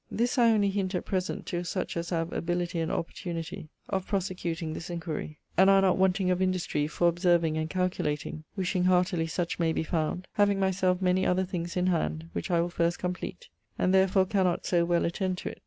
[0.09, 4.73] This I only hint at present to such as have ability and opportunity of prosecuting
[4.73, 9.59] this inquiry, and are not wanting of industry for observing and calculating, wishing heartily such
[9.59, 12.97] may be found, having my self many other things in hand, which I will first
[12.97, 15.59] compleat, and therefore cannot soe well attend (to) it.